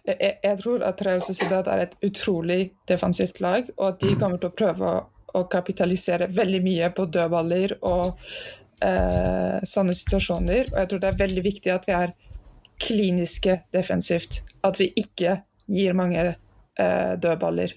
Jeg, 0.06 0.38
jeg 0.45 0.59
tror 0.62 0.85
at 0.87 1.00
Real 1.06 1.23
Sociedad 1.25 1.66
er 1.73 1.85
et 1.87 1.97
utrolig 2.06 2.73
defensivt 2.88 3.40
lag, 3.45 3.68
og 3.76 3.88
at 3.95 4.00
de 4.00 4.14
kommer 4.21 4.38
til 4.42 4.50
å 4.52 4.56
prøve 4.56 4.90
å, 4.90 5.00
å 5.37 5.42
kapitalisere 5.52 6.28
veldig 6.33 6.61
mye 6.64 6.90
på 6.97 7.06
dødballer 7.12 7.76
og 7.83 8.14
eh, 8.83 9.59
sånne 9.66 9.97
situasjoner. 9.99 10.71
Og 10.73 10.78
jeg 10.80 10.90
tror 10.92 11.02
det 11.02 11.11
er 11.12 11.21
veldig 11.25 11.45
viktig 11.45 11.75
at 11.75 11.88
vi 11.88 11.97
er 11.97 12.14
kliniske 12.83 13.61
defensivt. 13.75 14.42
At 14.64 14.80
vi 14.80 14.90
ikke 15.00 15.40
gir 15.73 15.97
mange 15.97 16.23
eh, 16.26 17.12
dødballer. 17.23 17.75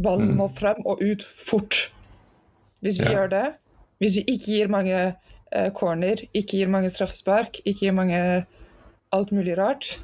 Ballen 0.00 0.36
må 0.38 0.46
frem 0.52 0.80
og 0.88 1.02
ut 1.02 1.24
fort. 1.24 1.90
Hvis 2.80 3.00
vi 3.00 3.10
Ja. 3.10 3.18
gjør 3.18 3.28
det, 3.34 3.46
hvis 4.00 4.16
vi 4.16 4.24
ikke 4.36 4.52
gir 4.54 4.68
mange 4.72 5.00
eh, 5.52 5.70
corner, 5.76 6.22
ikke 6.32 6.56
gir 6.62 6.70
mange 6.72 6.90
straffespark, 6.90 7.60
ikke 7.64 7.86
gir 7.86 7.92
mange 7.92 8.20
alt 9.12 9.32
mulig 9.34 9.58
rart, 9.58 9.98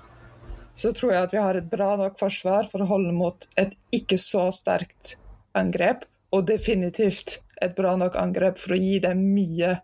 så 0.77 0.93
tror 0.93 1.15
jeg 1.15 1.27
at 1.27 1.33
vi 1.33 1.41
har 1.41 1.57
et 1.57 1.71
bra 1.71 1.95
nok 1.97 2.19
forsvar 2.21 2.69
for 2.71 2.85
å 2.85 2.91
holde 2.91 3.15
mot 3.17 3.49
et 3.61 3.73
ikke 3.97 4.19
så 4.21 4.49
sterkt 4.53 5.17
angrep, 5.57 6.05
og 6.35 6.47
definitivt 6.51 7.39
et 7.65 7.73
bra 7.77 7.95
nok 7.97 8.19
angrep 8.21 8.61
for 8.61 8.77
å 8.77 8.81
gi 8.81 8.99
dem 9.01 9.23
mye 9.33 9.79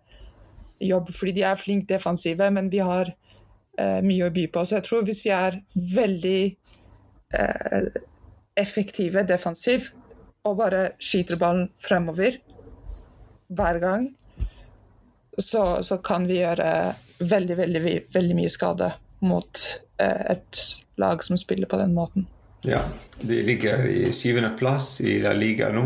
jobb, 0.82 1.12
fordi 1.14 1.38
de 1.38 1.44
er 1.48 1.60
flink 1.60 1.86
defensive, 1.88 2.48
men 2.52 2.68
vi 2.72 2.82
har 2.84 3.08
eh, 3.08 4.00
mye 4.04 4.28
å 4.28 4.34
by 4.34 4.46
på. 4.52 4.64
Så 4.66 4.76
jeg 4.78 4.86
tror 4.88 5.06
hvis 5.06 5.22
vi 5.24 5.32
er 5.32 5.60
veldig 5.96 6.40
eh, 7.38 7.86
effektive 8.60 9.24
defensiv 9.24 9.88
og 10.44 10.58
bare 10.58 10.90
skyter 11.00 11.38
ballen 11.40 11.70
fremover 11.80 12.36
hver 13.52 13.78
gang, 13.80 14.10
så, 15.38 15.80
så 15.80 15.96
kan 16.04 16.26
vi 16.28 16.42
gjøre 16.42 16.68
veldig, 17.22 17.56
veldig, 17.62 17.82
veldig 18.12 18.36
mye 18.36 18.52
skade 18.52 18.90
mot 19.22 19.64
eh, 20.02 20.32
et 20.36 20.62
lag 21.00 21.24
som 21.24 21.38
spiller 21.40 21.70
på 21.70 21.80
den 21.80 21.94
måten. 21.94 22.26
Ja, 22.62 22.84
de 23.20 23.42
ligger 23.42 23.86
i 23.86 24.12
syvendeplass 24.12 25.00
i 25.00 25.16
La 25.18 25.32
Liga 25.34 25.72
nå, 25.74 25.82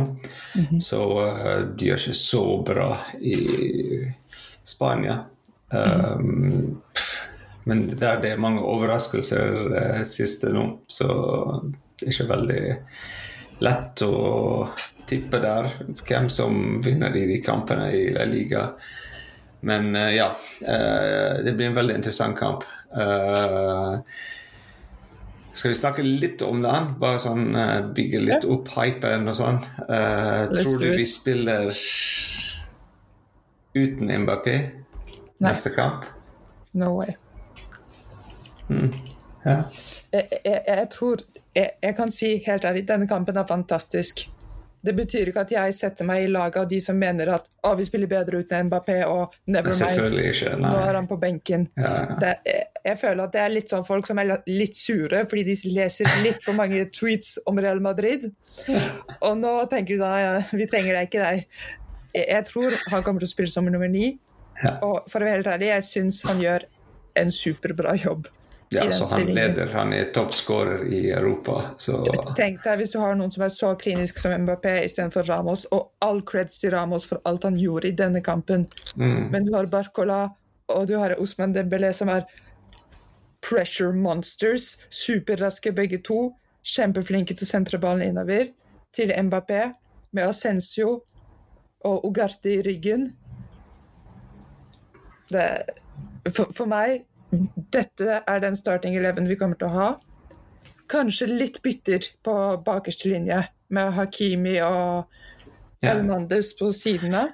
så 0.83 1.01
uh, 1.25 1.61
de 1.73 1.89
gjør 1.89 2.03
ikke 2.03 2.19
så 2.19 2.43
bra 2.69 2.89
i 3.17 3.39
Spania. 4.61 5.23
Um, 5.73 6.83
men 7.65 7.81
der 7.97 8.21
det 8.21 8.35
er 8.35 8.45
mange 8.45 8.61
overraskelser 8.61 9.57
uh, 9.73 10.03
siste 10.05 10.53
nå, 10.53 10.67
så 10.85 11.09
det 11.97 12.11
er 12.11 12.13
ikke 12.13 12.29
veldig 12.35 12.61
lett 13.65 14.05
å 14.05 14.21
tippe 15.09 15.41
der 15.41 15.71
hvem 16.05 16.29
som 16.29 16.83
vinner 16.85 17.15
de, 17.15 17.25
de 17.31 17.41
kampene 17.41 17.89
i 17.97 18.09
La 18.13 18.29
Liga. 18.29 18.67
Men 19.65 19.95
uh, 19.97 20.13
ja, 20.13 20.29
uh, 20.61 21.41
det 21.41 21.57
blir 21.57 21.71
en 21.71 21.81
veldig 21.81 22.03
interessant 22.03 22.37
kamp. 22.37 22.69
Eh, 22.97 23.99
skal 25.53 25.73
vi 25.73 25.79
snakke 25.79 26.05
litt 26.05 26.43
om 26.45 26.63
den? 26.65 26.91
Bare 27.01 27.21
sånn 27.23 27.49
eh, 27.57 27.79
bygge 27.97 28.23
litt 28.25 28.45
opp 28.49 28.69
hypen 28.77 29.29
og 29.31 29.39
sånn. 29.39 29.61
Eh, 29.87 30.43
tror 30.53 30.83
du 30.83 30.89
vi 30.97 31.07
spiller 31.09 31.73
uten 33.77 34.13
Mbappé 34.25 34.57
neste 35.45 35.73
kamp? 35.77 36.05
No 36.77 36.97
way. 36.99 37.17
Ja. 39.47 39.63
Jeg, 40.13 40.41
jeg, 40.45 40.61
jeg 40.67 40.89
tror 40.93 41.23
jeg, 41.57 41.71
jeg 41.83 41.97
kan 41.97 42.13
si 42.13 42.33
helt 42.47 42.65
ærlig, 42.69 42.85
denne 42.89 43.09
kampen 43.09 43.37
er 43.37 43.47
fantastisk. 43.49 44.27
Det 44.87 44.93
betyr 44.95 45.31
ikke 45.31 45.43
at 45.47 45.53
jeg 45.55 45.75
setter 45.75 46.07
meg 46.07 46.27
i 46.27 46.31
laget 46.31 46.61
av 46.61 46.69
de 46.71 46.79
som 46.83 46.99
mener 46.99 47.33
at 47.35 47.49
å, 47.67 47.73
vi 47.79 47.87
spiller 47.89 48.11
bedre 48.11 48.43
uten 48.45 48.69
Mbappé 48.69 49.01
og 49.09 49.35
never 49.51 49.75
mind, 49.75 50.61
nå 50.63 50.75
er 50.85 50.99
han 51.01 51.09
på 51.11 51.19
benken. 51.19 51.67
Ja, 51.75 51.95
ja. 52.05 52.19
Det, 52.23 52.35
jeg, 52.87 52.99
føler 53.01 53.25
at 53.25 53.35
det 53.35 53.43
er 53.43 53.53
litt 53.53 53.73
sånn 53.73 53.87
folk 53.87 54.07
som 54.09 54.21
er 54.23 54.33
litt 54.47 54.77
sure 54.79 55.25
fordi 55.31 55.45
de 55.49 55.73
leser 55.75 56.11
litt 56.25 56.39
for 56.45 56.59
mange 56.59 56.85
tweets 56.95 57.37
om 57.51 57.59
Real 57.63 57.83
Madrid. 57.85 58.29
Og 59.21 59.35
nå 59.41 59.57
tenker 59.73 59.97
de 59.97 60.01
da 60.03 60.13
ja, 60.23 60.33
vi 60.53 60.69
trenger 60.71 60.99
deg 60.99 61.11
ikke 61.11 61.25
deg. 61.25 61.61
Jeg, 62.17 62.29
jeg 62.31 62.47
tror 62.53 62.79
han 62.93 63.05
kommer 63.05 63.25
til 63.25 63.31
å 63.31 63.35
spille 63.35 63.53
som 63.53 63.69
nummer 63.69 63.91
ni. 63.91 64.15
Ja. 64.63 64.79
Og 64.87 65.11
for 65.11 65.21
å 65.21 65.29
være 65.29 65.43
helt 65.43 65.53
ærlig, 65.53 65.73
jeg 65.75 65.89
syns 65.91 66.23
han 66.25 66.41
gjør 66.41 66.65
en 67.21 67.33
superbra 67.33 67.97
jobb. 68.01 68.31
Ja, 68.75 68.93
så 68.93 69.05
han 69.05 69.29
leder. 69.31 69.69
Han 69.77 69.93
er 69.95 70.09
toppskårer 70.15 70.89
i 70.91 71.05
Europa, 71.15 71.61
så 71.79 72.01
Tenk 72.35 72.65
deg 72.65 72.81
hvis 72.81 72.91
du 72.91 72.97
har 72.99 73.15
noen 73.15 73.31
som 73.31 73.45
er 73.47 73.53
så 73.55 73.71
klinisk 73.79 74.19
som 74.19 74.35
Mbappé 74.43 74.81
istedenfor 74.89 75.29
Ramos, 75.29 75.69
og 75.71 75.93
all 76.03 76.19
creds 76.27 76.59
til 76.59 76.75
Ramos 76.75 77.07
for 77.07 77.23
alt 77.31 77.47
han 77.47 77.59
gjorde 77.61 77.93
i 77.93 77.95
denne 77.95 78.25
kampen. 78.27 78.67
mm, 78.97 79.31
Men 79.31 79.47
du 79.47 79.55
har 79.55 79.71
Barcola 79.71 80.25
og 80.75 80.89
du 80.91 80.97
har 80.99 81.15
Osman 81.23 81.55
Dembélé 81.55 81.93
som 81.95 82.11
er 82.11 82.27
pressure 83.47 83.93
monsters. 83.95 84.75
Superraske 84.91 85.73
begge 85.73 86.01
to. 86.03 86.35
Kjempeflinke 86.67 87.35
til 87.37 87.47
å 87.47 87.51
sentre 87.51 87.79
ballen 87.83 88.09
innover. 88.11 88.51
Til 88.97 89.13
Mbappé 89.15 89.69
med 90.17 90.29
Ascencio 90.29 91.03
og 91.87 92.07
Ugarte 92.09 92.57
i 92.57 92.63
ryggen. 92.67 93.11
Det, 95.31 95.45
for, 96.33 96.51
for 96.55 96.71
meg, 96.71 97.05
dette 97.75 98.21
er 98.23 98.43
den 98.43 98.57
starting 98.59 98.97
eleven 98.99 99.29
vi 99.29 99.37
kommer 99.39 99.59
til 99.61 99.69
å 99.69 99.75
ha. 99.77 99.89
Kanskje 100.91 101.27
litt 101.31 101.61
bytter 101.65 102.07
på 102.25 102.35
bakerste 102.67 103.11
linje, 103.11 103.45
med 103.69 103.95
Hakimi 103.97 104.61
og 104.63 105.07
Ja. 105.83 105.91
Hernandez 105.93 106.55
på 106.57 106.71
sidene. 106.73 107.27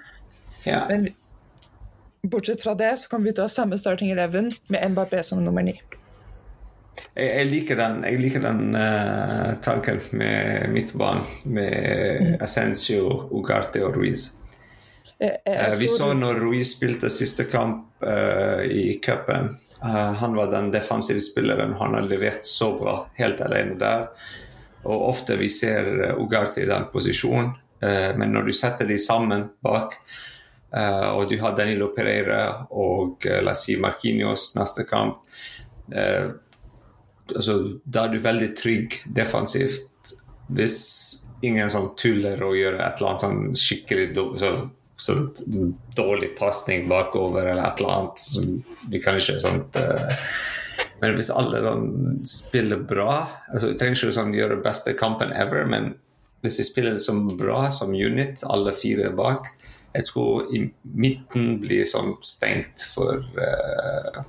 ja. 0.66 0.87
Men 0.88 1.12
bortsett 2.23 2.62
fra 2.62 2.75
det, 2.75 2.97
så 2.99 3.09
kommer 3.09 3.28
vi 3.28 3.35
til 3.37 3.45
å 3.45 3.47
ha 3.47 3.52
samme 3.52 3.78
starting 3.78 4.11
eleven 4.11 4.50
med 4.69 4.90
Mbappé 4.95 5.23
som 5.23 5.45
nummer 5.45 5.62
ni. 5.62 5.76
Jeg, 7.12 7.28
jeg 7.28 7.49
liker 7.50 7.76
den, 7.76 7.99
jeg 8.09 8.21
liker 8.23 8.45
den 8.45 8.76
uh, 8.76 9.52
tanken 9.64 10.00
med 10.16 10.71
midtbanen, 10.73 11.26
med 11.52 12.38
Ascencio, 12.42 13.28
Ugarte 13.37 13.83
og 13.85 13.99
Ruiz. 13.99 14.31
Jeg 15.23 15.76
vi 15.78 15.87
så 15.92 16.09
når 16.19 16.40
Ruiz 16.42 16.73
spilte 16.75 17.11
siste 17.12 17.45
kamp 17.52 18.02
uh, 18.02 18.64
i 18.64 18.97
cupen. 19.04 19.52
han 19.83 20.35
var 20.37 20.47
den 20.50 20.71
defensive 20.71 21.21
spilleren. 21.21 21.73
Han 21.78 21.95
har 21.95 22.07
levert 22.07 22.47
så 22.47 22.73
bra 22.78 23.09
helt 23.19 23.40
alene 23.42 23.75
der. 23.78 24.07
Og 24.85 25.09
ofte 25.09 25.37
vi 25.37 25.49
ser 25.50 26.14
Ugarte 26.19 26.62
i 26.62 26.66
den 26.66 26.85
posisjonen, 26.92 27.50
men 28.19 28.31
når 28.31 28.47
du 28.47 28.52
setter 28.54 28.87
de 28.87 28.99
sammen 28.99 29.45
bak, 29.62 29.95
og 30.71 31.26
du 31.31 31.37
har 31.40 31.57
Danilo 31.59 31.88
Pereira 31.95 32.66
og 32.71 33.26
la 33.26 33.54
oss 33.54 33.64
si 33.66 33.76
Marquinhos 33.78 34.52
neste 34.54 34.87
kamp, 34.87 35.23
altså, 37.37 37.59
Da 37.85 38.07
er 38.07 38.15
du 38.15 38.23
veldig 38.23 38.53
trygg 38.59 39.01
defensivt 39.07 39.89
hvis 40.53 40.79
ingen 41.43 41.71
sånn 41.73 41.93
tuller 41.99 42.41
og 42.45 42.57
gjør 42.59 42.79
et 42.79 43.01
eller 43.01 43.11
annet 43.11 43.25
sånn 43.25 43.43
skikkelig 43.59 44.07
så, 44.39 44.53
så 45.01 45.17
dårlig 45.99 46.33
pasning 46.39 46.89
bakover 46.91 47.47
eller 47.47 47.65
et 47.67 47.81
eller 47.81 47.95
annet. 47.97 48.23
Så 48.23 48.45
vi 48.93 49.01
kan 49.03 49.19
ikke 49.19 49.41
sånt 49.43 49.79
uh, 49.81 50.15
Men 51.03 51.17
hvis 51.19 51.33
alle 51.35 51.62
sånn 51.65 51.89
spiller 52.31 52.85
bra 52.87 53.17
altså, 53.51 53.73
Du 53.73 53.79
trenger 53.79 53.99
ikke 53.99 54.17
sånn, 54.19 54.37
gjøre 54.39 54.62
beste 54.65 54.95
kampen 54.99 55.35
ever, 55.35 55.67
men 55.69 55.95
hvis 56.43 56.59
de 56.59 56.67
spiller 56.67 56.97
liksom 56.97 57.37
bra 57.39 57.69
som 57.71 57.93
unit, 57.95 58.43
alle 58.51 58.75
fire 58.75 59.12
bak 59.15 59.51
Jeg 59.95 60.09
tror 60.11 60.51
i 60.55 60.65
midten 60.83 61.59
blir 61.62 61.87
sånn 61.89 62.17
stengt 62.27 62.87
for 62.95 63.23
uh, 63.39 64.23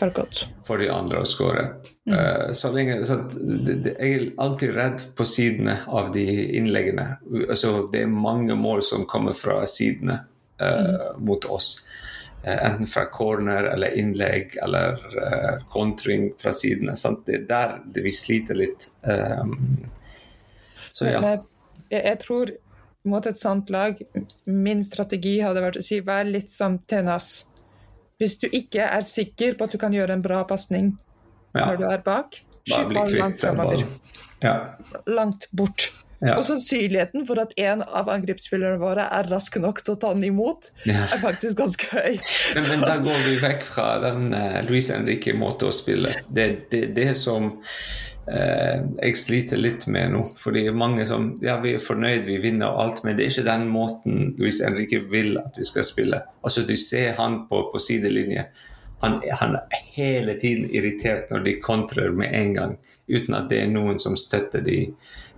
for 0.00 0.12
godt. 0.16 0.42
For 0.66 0.80
de 0.80 0.88
andre 0.92 1.20
å 1.20 1.28
skåre. 1.28 1.66
Mm. 2.08 2.14
Uh, 2.14 2.52
så 2.56 2.70
så 2.70 2.76
jeg 2.80 4.14
er 4.14 4.26
alltid 4.40 4.74
redd 4.76 5.04
på 5.16 5.26
sidene 5.28 5.80
av 5.86 6.12
de 6.14 6.26
innleggene. 6.58 7.06
Altså, 7.48 7.88
det 7.92 8.04
er 8.04 8.12
mange 8.12 8.56
mål 8.56 8.82
som 8.86 9.06
kommer 9.10 9.36
fra 9.36 9.60
sidene 9.70 10.22
uh, 10.62 10.64
mm. 10.64 11.20
mot 11.26 11.44
oss. 11.52 11.74
Uh, 12.40 12.56
enten 12.56 12.88
fra 12.88 13.04
corner 13.12 13.68
eller 13.74 13.98
innlegg 14.00 14.56
eller 14.64 14.98
kontring 15.68 16.30
fra 16.40 16.54
sidene. 16.56 16.96
Sant? 16.96 17.26
Det 17.28 17.42
er 17.42 17.46
der 17.50 17.76
det 17.94 18.06
vi 18.06 18.16
sliter 18.16 18.58
litt. 18.58 18.88
Um, 19.04 19.84
så 20.92 21.10
ja. 21.10 21.20
Jeg, 21.90 22.00
jeg, 22.00 22.18
tror 22.24 22.56
mot 23.08 23.26
et 23.26 23.38
sånt 23.40 23.70
lag, 23.72 24.00
min 24.44 24.82
strategi 24.84 25.38
hadde 25.40 25.62
vært 25.64 25.80
å 25.80 25.84
si 25.84 26.00
vær 26.04 26.28
litt 26.28 26.50
som 26.52 26.78
Tenas 26.88 27.49
hvis 28.20 28.36
du 28.42 28.46
ikke 28.52 28.84
er 28.84 29.06
sikker 29.06 29.56
på 29.56 29.66
at 29.66 29.74
du 29.74 29.80
kan 29.80 29.94
gjøre 29.96 30.18
en 30.18 30.24
bra 30.24 30.42
pasning 30.48 30.92
ja. 31.56 31.64
når 31.64 31.80
du 31.80 31.88
er 31.88 32.04
bak, 32.04 32.42
skyt 32.68 32.92
ballen 32.92 33.18
langt 33.18 33.42
framover. 33.42 33.82
Ja. 34.44 34.54
Langt 35.08 35.48
bort. 35.56 35.90
Ja. 36.20 36.34
Og 36.36 36.44
sannsynligheten 36.44 37.24
for 37.24 37.40
at 37.40 37.54
en 37.56 37.80
av 37.80 38.10
angrepsspillerne 38.12 38.76
våre 38.80 39.06
er 39.08 39.28
rask 39.32 39.54
nok 39.62 39.80
til 39.86 39.94
å 39.94 40.00
ta 40.02 40.10
den 40.12 40.26
imot, 40.28 40.68
ja. 40.84 41.06
er 41.08 41.22
faktisk 41.22 41.56
ganske 41.62 41.88
høy. 41.94 42.18
Men, 42.58 42.66
men 42.74 42.84
da 42.84 42.96
går 43.06 43.22
vi 43.24 43.38
vekk 43.40 43.64
fra 43.64 43.86
den 44.04 44.34
uh, 44.36 44.60
Louise 44.68 44.92
Henrique-måten 44.92 45.70
å 45.70 45.72
spille. 45.72 46.12
Det 46.28 46.44
er 46.44 46.54
det, 46.72 46.82
det, 46.98 47.08
som 47.16 47.54
eh, 48.30 48.82
jeg 49.02 49.18
sliter 49.18 49.60
litt 49.60 49.86
med 49.90 50.12
nå. 50.14 50.24
Fordi 50.38 50.64
mange 50.74 51.06
som 51.08 51.32
Ja, 51.42 51.58
vi 51.62 51.74
er 51.76 51.82
fornøyd, 51.82 52.24
vi 52.28 52.38
vinner 52.42 52.72
og 52.72 52.82
alt, 52.84 53.04
men 53.04 53.16
det 53.16 53.26
er 53.26 53.32
ikke 53.34 53.48
den 53.48 53.68
måten 53.72 54.34
Luis 54.38 54.62
Henrique 54.64 55.02
vil 55.12 55.38
at 55.40 55.58
vi 55.58 55.66
skal 55.68 55.86
spille. 55.86 56.22
Altså, 56.44 56.64
du 56.66 56.76
ser 56.76 57.16
han 57.18 57.44
på, 57.48 57.64
på 57.72 57.82
sidelinje. 57.82 58.46
Han, 59.00 59.20
han, 59.40 59.56
er 59.56 59.84
hele 59.96 60.36
tiden 60.40 60.68
irritert 60.70 61.30
når 61.32 61.46
de 61.46 61.56
kontrer 61.64 62.12
med 62.12 62.34
en 62.36 62.54
gang, 62.54 62.76
uten 63.08 63.34
at 63.34 63.48
det 63.50 63.62
er 63.62 63.72
noen 63.72 63.98
som 64.02 64.16
støtter 64.20 64.64
de 64.64 64.82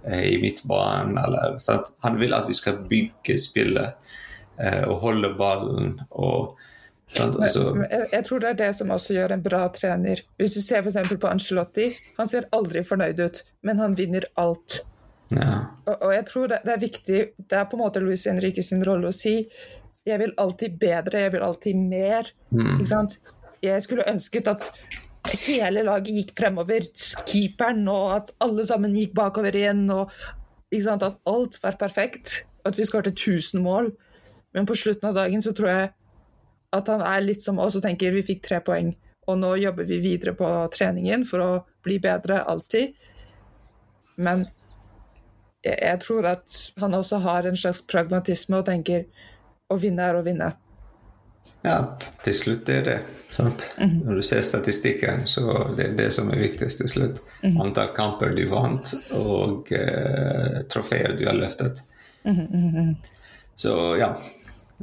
eh, 0.04 0.26
i 0.32 0.38
midtbanen. 0.42 1.18
Eller? 1.22 1.58
Han 2.02 2.18
vil 2.20 2.34
at 2.34 2.48
vi 2.50 2.58
skal 2.58 2.82
bygge 2.90 3.38
spillet 3.38 3.94
eh, 4.58 4.82
og 4.88 4.98
holde 5.06 5.34
ballen. 5.38 5.96
og 6.10 6.58
Altså... 7.20 7.64
Jeg, 7.90 8.06
jeg, 8.12 8.24
tror 8.24 8.40
det 8.40 8.48
er 8.52 8.58
det 8.60 8.70
som 8.78 8.92
også 8.94 9.16
gjør 9.16 9.34
en 9.34 9.42
bra 9.44 9.66
trener. 9.74 10.22
Hvis 10.40 10.56
du 10.56 10.62
ser 10.64 10.80
f.eks. 10.80 11.12
på 11.20 11.28
Angelotti, 11.28 11.90
han 12.16 12.30
ser 12.30 12.48
aldri 12.56 12.84
fornøyd 12.88 13.20
ut, 13.20 13.42
men 13.68 13.82
han 13.82 13.98
vinner 13.98 14.24
alt. 14.40 14.80
Ja. 15.32 15.50
Og, 15.86 15.94
og, 15.98 16.10
jeg 16.14 16.24
tror 16.28 16.48
det, 16.52 16.58
det, 16.66 16.72
er 16.74 16.80
viktig 16.82 17.20
Det 17.48 17.56
er 17.56 17.68
på 17.70 17.78
en 17.78 17.80
måte 17.80 18.00
Luis 18.04 18.26
Henrique 18.28 18.60
sin 18.66 18.82
rolle 18.84 19.08
å 19.08 19.16
si 19.16 19.38
jeg 20.04 20.18
vil 20.18 20.32
alltid 20.42 20.76
bedre, 20.82 21.20
jeg 21.22 21.32
vil 21.36 21.44
alltid 21.46 21.78
mer. 21.78 22.28
Mm. 22.50 22.74
Ikke 22.74 22.88
sant? 22.90 23.18
Jeg 23.62 23.82
skulle 23.84 24.06
ønsket 24.10 24.48
at 24.50 24.70
hele 25.44 25.84
laget 25.86 26.16
gikk 26.16 26.32
fremover, 26.38 26.88
keeperen, 27.28 27.84
og 27.90 28.16
at 28.16 28.32
alle 28.42 28.66
sammen 28.66 28.96
gikk 28.98 29.14
bakover 29.14 29.54
igjen. 29.54 29.84
og 29.94 30.10
At 30.72 31.04
alt 31.06 31.58
var 31.62 31.78
perfekt, 31.78 32.46
at 32.66 32.78
vi 32.78 32.86
skåret 32.88 33.14
1000 33.14 33.62
mål. 33.62 33.92
Men 34.54 34.66
på 34.66 34.74
slutten 34.74 35.08
av 35.08 35.14
dagen 35.14 35.42
så 35.42 35.54
tror 35.54 35.70
jeg 35.70 35.92
at 36.72 36.88
han 36.88 37.04
er 37.04 37.24
litt 37.24 37.42
som 37.44 37.60
oss 37.62 37.76
og 37.76 37.84
tenker 37.84 38.14
vi 38.14 38.24
fikk 38.26 38.42
tre 38.46 38.60
poeng, 38.64 38.94
og 39.28 39.38
nå 39.38 39.54
jobber 39.60 39.86
vi 39.88 40.00
videre 40.02 40.34
på 40.34 40.48
treningen 40.74 41.26
for 41.28 41.44
å 41.44 41.50
bli 41.84 41.98
bedre 42.02 42.42
alltid. 42.48 42.96
Men 44.16 44.46
jeg, 45.62 45.76
jeg 45.76 46.00
tror 46.02 46.28
at 46.32 46.58
han 46.82 46.98
også 46.98 47.22
har 47.22 47.46
en 47.48 47.58
slags 47.58 47.84
pragmatisme 47.86 48.58
og 48.58 48.66
tenker 48.66 49.06
å 49.70 49.78
vinne 49.80 50.08
er 50.08 50.18
å 50.18 50.26
vinne. 50.26 50.52
Ja, 51.62 51.76
til 52.22 52.34
slutt 52.34 52.68
er 52.70 52.82
det. 52.86 52.98
sant? 53.30 53.74
Mm 53.78 53.90
-hmm. 53.90 54.04
Når 54.04 54.14
du 54.14 54.22
ser 54.22 54.42
statistikken, 54.42 55.26
så 55.26 55.74
det 55.76 55.86
er 55.86 55.96
det 55.96 56.10
som 56.10 56.30
er 56.30 56.36
viktigst 56.36 56.78
til 56.78 56.88
slutt. 56.88 57.22
Mm 57.42 57.56
-hmm. 57.56 57.62
Antall 57.62 57.88
kamper 57.94 58.28
du 58.28 58.48
vant, 58.48 58.94
og 59.10 59.72
eh, 59.72 60.62
trofeer 60.68 61.16
du 61.18 61.26
har 61.26 61.34
løftet. 61.34 61.82
Mm 62.24 62.36
-hmm. 62.36 62.94
Så 63.54 63.96
ja, 63.96 64.16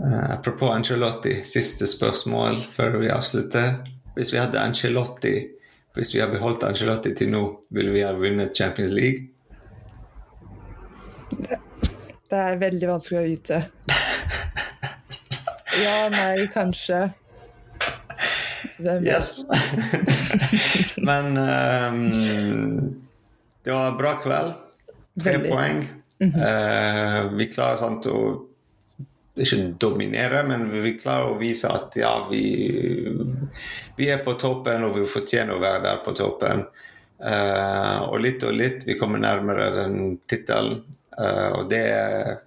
apropos 0.08 0.72
Angelotti, 0.72 1.42
siste 1.44 1.88
spørsmål 1.88 2.62
før 2.72 2.98
vi 3.02 3.10
avslutter. 3.12 3.82
Hvis 4.16 4.34
vi 4.34 4.40
hadde 4.40 4.60
Angelotti, 4.60 5.34
hvis 5.96 6.14
vi 6.16 6.20
har 6.20 6.32
beholdt 6.32 6.64
Angelotti 6.64 7.14
til 7.16 7.32
nå, 7.34 7.44
ville 7.72 7.92
vi 7.92 8.04
ha 8.06 8.14
vunnet 8.16 8.56
Champions 8.56 8.92
League? 8.96 9.28
Det, 11.30 11.60
det 12.32 12.40
er 12.40 12.60
veldig 12.62 12.90
vanskelig 12.90 13.20
å 13.20 13.26
vite. 13.28 13.62
ja, 15.86 15.98
nei, 16.14 16.48
kanskje. 16.54 17.10
Hvem 18.80 19.04
yes. 19.04 19.42
Men 21.10 21.36
um, 21.36 22.04
det 23.64 23.74
var 23.76 23.92
en 23.92 23.98
bra 24.00 24.14
kveld. 24.24 24.54
Tre 25.24 25.40
poeng. 25.44 25.84
Mm 26.20 26.32
-hmm. 26.32 27.26
uh, 27.28 27.38
vi 27.38 27.48
klarer 27.48 27.78
sant 27.78 28.06
å 28.06 28.49
ikke 29.44 29.74
dominere, 29.82 30.44
men 30.48 30.68
vi 30.84 30.96
klarer 31.00 31.32
å 31.32 31.40
vise 31.40 31.70
at 31.72 31.96
ja, 32.00 32.14
vi, 32.30 32.44
vi 33.98 34.10
er 34.12 34.24
på 34.26 34.36
toppen, 34.40 34.86
og 34.88 34.98
vi 34.98 35.08
fortjener 35.10 35.56
å 35.56 35.64
være 35.64 35.84
der 35.88 36.04
på 36.06 36.16
toppen. 36.18 36.66
Uh, 37.20 38.06
og 38.08 38.22
litt 38.24 38.44
og 38.48 38.56
litt, 38.56 38.86
vi 38.88 38.96
kommer 39.00 39.20
nærmere 39.20 39.72
den 39.76 40.20
tittelen. 40.30 40.84
Uh, 41.20 41.60
og 41.60 41.72
det 41.72 41.82
er 41.92 42.38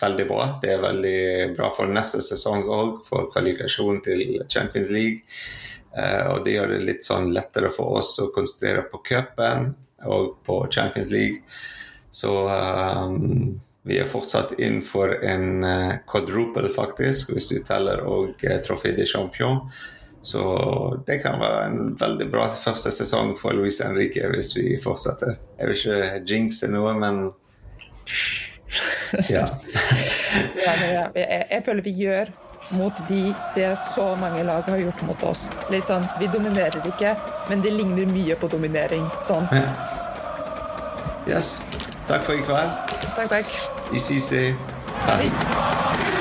veldig 0.00 0.26
bra. 0.28 0.46
Det 0.62 0.72
er 0.74 0.82
veldig 0.82 1.18
bra 1.56 1.70
for 1.74 1.90
neste 1.90 2.22
sesong 2.24 2.64
òg, 2.66 3.02
for 3.06 3.30
kvalifikasjon 3.32 4.02
til 4.04 4.24
Champions 4.50 4.90
League. 4.94 5.22
Uh, 5.92 6.34
og 6.34 6.46
det 6.46 6.56
gjør 6.56 6.74
det 6.74 6.84
litt 6.88 7.06
sånn 7.06 7.30
lettere 7.34 7.70
for 7.72 8.00
oss 8.00 8.16
å 8.22 8.30
konsentrere 8.34 8.86
på 8.90 9.02
cupen 9.06 9.72
og 10.08 10.38
på 10.46 10.64
Champions 10.72 11.12
League. 11.14 11.44
Så 12.12 12.32
um, 12.48 13.60
vi 13.82 13.98
er 13.98 14.06
fortsatt 14.06 14.52
innenfor 14.58 15.24
en 15.24 15.64
uh, 15.64 15.94
quadruple, 16.06 16.68
faktisk, 16.70 17.32
hvis 17.34 17.48
du 17.50 17.58
teller 17.66 18.04
og 18.06 18.44
uh, 18.46 18.58
Trofé 18.62 18.94
de 18.96 19.06
Champion. 19.06 19.64
Så 20.22 20.42
det 21.06 21.18
kan 21.24 21.40
være 21.42 21.64
en 21.66 21.96
veldig 21.98 22.28
bra 22.30 22.46
første 22.54 22.92
sesong 22.94 23.34
for 23.40 23.58
Luis 23.58 23.80
Henrique 23.82 24.28
hvis 24.30 24.52
vi 24.54 24.76
fortsetter. 24.82 25.34
Jeg 25.58 25.66
vil 25.66 25.80
ikke 25.80 26.20
jinxe 26.30 26.70
noe, 26.70 26.94
men 26.94 27.24
ja. 29.34 29.48
ja, 30.62 30.76
ja. 30.78 31.04
Jeg, 31.16 31.42
jeg, 31.50 31.62
føler 31.66 31.82
vi 31.82 31.96
gjør 32.04 32.30
mot 32.78 33.02
de 33.08 33.34
det 33.56 33.72
så 33.82 34.12
mange 34.16 34.44
lag 34.46 34.62
har 34.70 34.78
gjort 34.78 35.02
mot 35.10 35.26
oss. 35.26 35.48
Litt 35.74 35.90
sånn, 35.90 36.06
Vi 36.22 36.30
dominerer 36.30 36.86
ikke, 36.86 37.16
men 37.50 37.66
det 37.66 37.74
ligner 37.74 38.06
mye 38.06 38.38
på 38.38 38.50
dominering. 38.52 39.10
Sånn. 39.26 39.50
Ja. 39.50 39.66
Yes. 41.26 41.56
Takk 42.12 42.24
for 42.24 42.32
i 42.32 42.42
kveld. 42.44 42.70
Takk, 43.16 43.28
takk. 43.28 43.46
Vi 43.92 43.98
ses. 43.98 44.32
Bye. 45.06 46.11